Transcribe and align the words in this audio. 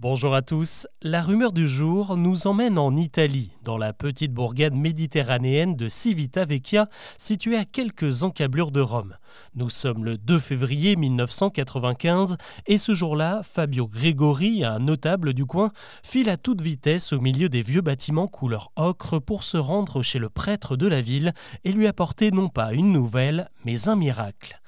Bonjour 0.00 0.32
à 0.32 0.42
tous. 0.42 0.86
La 1.02 1.22
rumeur 1.22 1.50
du 1.52 1.66
jour 1.66 2.16
nous 2.16 2.46
emmène 2.46 2.78
en 2.78 2.94
Italie, 2.94 3.50
dans 3.64 3.76
la 3.76 3.92
petite 3.92 4.32
bourgade 4.32 4.72
méditerranéenne 4.72 5.74
de 5.74 5.88
Civita 5.88 6.44
Vecchia, 6.44 6.88
située 7.16 7.56
à 7.56 7.64
quelques 7.64 8.22
encablures 8.22 8.70
de 8.70 8.80
Rome. 8.80 9.16
Nous 9.56 9.70
sommes 9.70 10.04
le 10.04 10.16
2 10.16 10.38
février 10.38 10.94
1995 10.94 12.36
et 12.68 12.78
ce 12.78 12.94
jour-là, 12.94 13.40
Fabio 13.42 13.88
Gregori, 13.88 14.62
un 14.62 14.78
notable 14.78 15.34
du 15.34 15.46
coin, 15.46 15.72
file 16.04 16.28
à 16.28 16.36
toute 16.36 16.60
vitesse 16.60 17.12
au 17.12 17.20
milieu 17.20 17.48
des 17.48 17.62
vieux 17.62 17.80
bâtiments 17.80 18.28
couleur 18.28 18.70
ocre 18.76 19.18
pour 19.18 19.42
se 19.42 19.56
rendre 19.56 20.04
chez 20.04 20.20
le 20.20 20.28
prêtre 20.28 20.76
de 20.76 20.86
la 20.86 21.00
ville 21.00 21.32
et 21.64 21.72
lui 21.72 21.88
apporter 21.88 22.30
non 22.30 22.48
pas 22.48 22.72
une 22.72 22.92
nouvelle, 22.92 23.48
mais 23.64 23.88
un 23.88 23.96
miracle. 23.96 24.60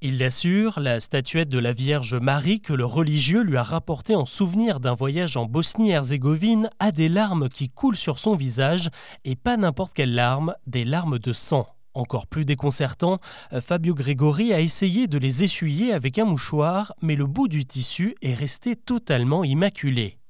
Il 0.00 0.18
l'assure, 0.18 0.78
la 0.78 1.00
statuette 1.00 1.48
de 1.48 1.58
la 1.58 1.72
Vierge 1.72 2.14
Marie 2.14 2.60
que 2.60 2.72
le 2.72 2.84
religieux 2.84 3.42
lui 3.42 3.56
a 3.56 3.64
rapportée 3.64 4.14
en 4.14 4.26
souvenir 4.26 4.78
d'un 4.78 4.94
voyage 4.94 5.36
en 5.36 5.44
Bosnie-Herzégovine 5.44 6.70
a 6.78 6.92
des 6.92 7.08
larmes 7.08 7.48
qui 7.48 7.68
coulent 7.68 7.96
sur 7.96 8.20
son 8.20 8.36
visage, 8.36 8.90
et 9.24 9.34
pas 9.34 9.56
n'importe 9.56 9.94
quelles 9.94 10.14
larmes, 10.14 10.54
des 10.68 10.84
larmes 10.84 11.18
de 11.18 11.32
sang. 11.32 11.66
Encore 11.94 12.28
plus 12.28 12.44
déconcertant, 12.44 13.16
Fabio 13.60 13.92
Gregori 13.92 14.52
a 14.52 14.60
essayé 14.60 15.08
de 15.08 15.18
les 15.18 15.42
essuyer 15.42 15.92
avec 15.92 16.20
un 16.20 16.26
mouchoir, 16.26 16.94
mais 17.02 17.16
le 17.16 17.26
bout 17.26 17.48
du 17.48 17.64
tissu 17.64 18.14
est 18.22 18.34
resté 18.34 18.76
totalement 18.76 19.42
immaculé. 19.42 20.20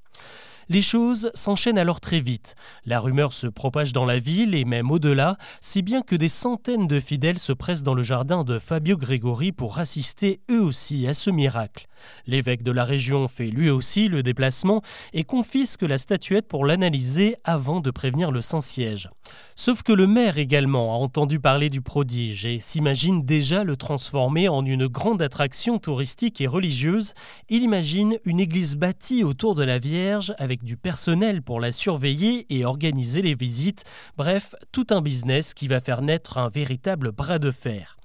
Les 0.70 0.82
choses 0.82 1.30
s'enchaînent 1.32 1.78
alors 1.78 1.98
très 1.98 2.20
vite. 2.20 2.54
La 2.84 3.00
rumeur 3.00 3.32
se 3.32 3.46
propage 3.46 3.94
dans 3.94 4.04
la 4.04 4.18
ville 4.18 4.54
et 4.54 4.66
même 4.66 4.90
au-delà, 4.90 5.38
si 5.62 5.80
bien 5.80 6.02
que 6.02 6.14
des 6.14 6.28
centaines 6.28 6.86
de 6.86 7.00
fidèles 7.00 7.38
se 7.38 7.52
pressent 7.52 7.82
dans 7.82 7.94
le 7.94 8.02
jardin 8.02 8.44
de 8.44 8.58
Fabio 8.58 8.98
Gregori 8.98 9.52
pour 9.52 9.78
assister 9.78 10.40
eux 10.50 10.60
aussi 10.60 11.06
à 11.06 11.14
ce 11.14 11.30
miracle. 11.30 11.86
L'évêque 12.26 12.62
de 12.62 12.70
la 12.70 12.84
région 12.84 13.28
fait 13.28 13.48
lui 13.48 13.70
aussi 13.70 14.08
le 14.08 14.22
déplacement 14.22 14.82
et 15.14 15.24
confisque 15.24 15.82
la 15.82 15.96
statuette 15.96 16.48
pour 16.48 16.66
l'analyser 16.66 17.36
avant 17.44 17.80
de 17.80 17.90
prévenir 17.90 18.30
le 18.30 18.42
Saint-Siège. 18.42 19.08
Sauf 19.56 19.82
que 19.82 19.92
le 19.92 20.06
maire 20.06 20.38
également 20.38 20.94
a 20.94 20.98
entendu 20.98 21.40
parler 21.40 21.70
du 21.70 21.80
prodige 21.80 22.46
et 22.46 22.58
s'imagine 22.58 23.24
déjà 23.24 23.64
le 23.64 23.76
transformer 23.76 24.48
en 24.48 24.64
une 24.64 24.86
grande 24.86 25.22
attraction 25.22 25.78
touristique 25.78 26.40
et 26.40 26.46
religieuse. 26.46 27.14
Il 27.48 27.62
imagine 27.62 28.18
une 28.24 28.40
église 28.40 28.76
bâtie 28.76 29.24
autour 29.24 29.54
de 29.54 29.64
la 29.64 29.78
Vierge 29.78 30.34
avec 30.38 30.57
du 30.62 30.76
personnel 30.76 31.42
pour 31.42 31.60
la 31.60 31.72
surveiller 31.72 32.46
et 32.50 32.64
organiser 32.64 33.22
les 33.22 33.34
visites. 33.34 33.84
Bref, 34.16 34.54
tout 34.72 34.86
un 34.90 35.02
business 35.02 35.54
qui 35.54 35.68
va 35.68 35.80
faire 35.80 36.02
naître 36.02 36.38
un 36.38 36.48
véritable 36.48 37.12
bras 37.12 37.38
de 37.38 37.50
fer. 37.50 37.96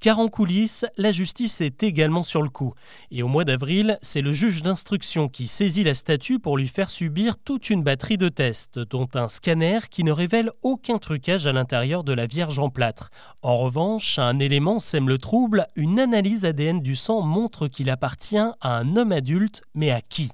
Car 0.00 0.18
en 0.18 0.28
coulisses, 0.28 0.86
la 0.96 1.12
justice 1.12 1.60
est 1.60 1.82
également 1.82 2.24
sur 2.24 2.42
le 2.42 2.48
coup. 2.48 2.72
Et 3.10 3.22
au 3.22 3.28
mois 3.28 3.44
d'avril, 3.44 3.98
c'est 4.02 4.22
le 4.22 4.32
juge 4.32 4.62
d'instruction 4.62 5.28
qui 5.28 5.46
saisit 5.46 5.84
la 5.84 5.94
statue 5.94 6.38
pour 6.38 6.56
lui 6.56 6.68
faire 6.68 6.90
subir 6.90 7.36
toute 7.36 7.70
une 7.70 7.82
batterie 7.82 8.16
de 8.16 8.28
tests, 8.28 8.78
dont 8.78 9.08
un 9.14 9.28
scanner 9.28 9.80
qui 9.90 10.04
ne 10.04 10.12
révèle 10.12 10.50
aucun 10.62 10.98
trucage 10.98 11.46
à 11.46 11.52
l'intérieur 11.52 12.04
de 12.04 12.12
la 12.12 12.26
Vierge 12.26 12.58
en 12.58 12.70
plâtre. 12.70 13.10
En 13.42 13.56
revanche, 13.56 14.18
un 14.18 14.38
élément 14.38 14.78
sème 14.78 15.08
le 15.08 15.18
trouble, 15.18 15.66
une 15.76 16.00
analyse 16.00 16.44
ADN 16.44 16.80
du 16.80 16.96
sang 16.96 17.22
montre 17.22 17.68
qu'il 17.68 17.90
appartient 17.90 18.38
à 18.38 18.54
un 18.62 18.96
homme 18.96 19.12
adulte, 19.12 19.62
mais 19.74 19.90
à 19.90 20.00
qui? 20.00 20.30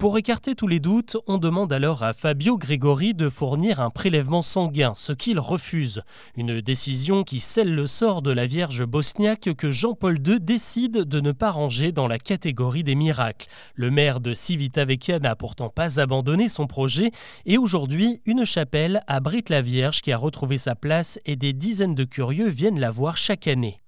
Pour 0.00 0.16
écarter 0.16 0.54
tous 0.54 0.66
les 0.66 0.80
doutes, 0.80 1.18
on 1.26 1.36
demande 1.36 1.74
alors 1.74 2.02
à 2.02 2.14
Fabio 2.14 2.56
Gregori 2.56 3.12
de 3.12 3.28
fournir 3.28 3.80
un 3.80 3.90
prélèvement 3.90 4.40
sanguin, 4.40 4.94
ce 4.96 5.12
qu'il 5.12 5.38
refuse. 5.38 6.00
Une 6.38 6.62
décision 6.62 7.22
qui 7.22 7.38
scelle 7.38 7.74
le 7.74 7.86
sort 7.86 8.22
de 8.22 8.30
la 8.30 8.46
Vierge 8.46 8.82
bosniaque 8.86 9.50
que 9.58 9.70
Jean-Paul 9.70 10.18
II 10.26 10.40
décide 10.40 11.04
de 11.04 11.20
ne 11.20 11.32
pas 11.32 11.50
ranger 11.50 11.92
dans 11.92 12.08
la 12.08 12.16
catégorie 12.16 12.82
des 12.82 12.94
miracles. 12.94 13.46
Le 13.74 13.90
maire 13.90 14.20
de 14.20 14.32
Civitavecchia 14.32 15.18
n'a 15.18 15.36
pourtant 15.36 15.68
pas 15.68 16.00
abandonné 16.00 16.48
son 16.48 16.66
projet 16.66 17.10
et 17.44 17.58
aujourd'hui, 17.58 18.22
une 18.24 18.46
chapelle 18.46 19.02
abrite 19.06 19.50
la 19.50 19.60
Vierge 19.60 20.00
qui 20.00 20.12
a 20.12 20.16
retrouvé 20.16 20.56
sa 20.56 20.74
place 20.74 21.18
et 21.26 21.36
des 21.36 21.52
dizaines 21.52 21.94
de 21.94 22.04
curieux 22.04 22.48
viennent 22.48 22.80
la 22.80 22.90
voir 22.90 23.18
chaque 23.18 23.46
année. 23.46 23.82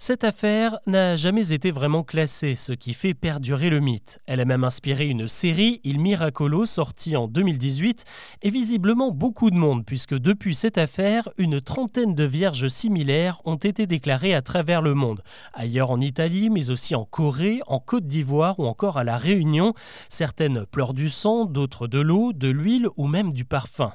Cette 0.00 0.22
affaire 0.22 0.78
n'a 0.86 1.16
jamais 1.16 1.52
été 1.52 1.72
vraiment 1.72 2.04
classée, 2.04 2.54
ce 2.54 2.72
qui 2.72 2.94
fait 2.94 3.14
perdurer 3.14 3.68
le 3.68 3.80
mythe. 3.80 4.20
Elle 4.26 4.38
a 4.38 4.44
même 4.44 4.62
inspiré 4.62 5.08
une 5.08 5.26
série, 5.26 5.80
Il 5.82 5.98
Miracolo, 5.98 6.66
sortie 6.66 7.16
en 7.16 7.26
2018, 7.26 8.04
et 8.42 8.50
visiblement 8.50 9.10
beaucoup 9.10 9.50
de 9.50 9.56
monde, 9.56 9.84
puisque 9.84 10.14
depuis 10.14 10.54
cette 10.54 10.78
affaire, 10.78 11.28
une 11.36 11.60
trentaine 11.60 12.14
de 12.14 12.22
vierges 12.22 12.68
similaires 12.68 13.42
ont 13.44 13.56
été 13.56 13.88
déclarées 13.88 14.34
à 14.36 14.40
travers 14.40 14.82
le 14.82 14.94
monde, 14.94 15.20
ailleurs 15.52 15.90
en 15.90 16.00
Italie, 16.00 16.48
mais 16.48 16.70
aussi 16.70 16.94
en 16.94 17.04
Corée, 17.04 17.60
en 17.66 17.80
Côte 17.80 18.06
d'Ivoire 18.06 18.60
ou 18.60 18.66
encore 18.66 18.98
à 18.98 19.04
La 19.04 19.16
Réunion. 19.16 19.74
Certaines 20.08 20.64
pleurent 20.66 20.94
du 20.94 21.08
sang, 21.08 21.44
d'autres 21.44 21.88
de 21.88 21.98
l'eau, 21.98 22.32
de 22.32 22.48
l'huile 22.48 22.86
ou 22.96 23.08
même 23.08 23.32
du 23.32 23.44
parfum. 23.44 23.92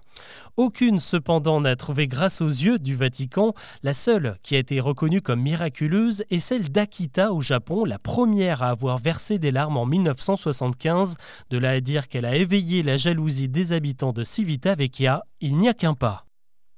Aucune 0.57 0.99
cependant 0.99 1.61
n'a 1.61 1.77
trouvé 1.77 2.09
grâce 2.09 2.41
aux 2.41 2.49
yeux 2.49 2.77
du 2.77 2.93
Vatican, 2.93 3.53
la 3.83 3.93
seule 3.93 4.37
qui 4.43 4.57
a 4.57 4.59
été 4.59 4.81
reconnue 4.81 5.21
comme 5.21 5.41
miraculeuse 5.41 5.92
est 5.93 6.39
celle 6.39 6.69
d'Akita 6.69 7.33
au 7.33 7.41
Japon, 7.41 7.85
la 7.85 7.99
première 7.99 8.63
à 8.63 8.69
avoir 8.69 8.97
versé 8.97 9.37
des 9.37 9.51
larmes 9.51 9.77
en 9.77 9.85
1975. 9.85 11.17
De 11.49 11.57
là 11.57 11.71
à 11.71 11.81
dire 11.81 12.07
qu'elle 12.07 12.25
a 12.25 12.35
éveillé 12.35 12.83
la 12.83 12.97
jalousie 12.97 13.49
des 13.49 13.73
habitants 13.73 14.13
de 14.13 14.23
Civita 14.23 14.75
Vecchia, 14.75 15.23
il 15.39 15.57
n'y 15.57 15.69
a 15.69 15.73
qu'un 15.73 15.93
pas. 15.93 16.25